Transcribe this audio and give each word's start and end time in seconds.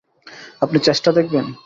আপনি 0.61 0.77
চেষ্টা 0.79 1.09
দেখবেন? 1.11 1.45